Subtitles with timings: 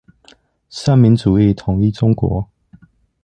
[0.71, 2.49] 三民主義統一中國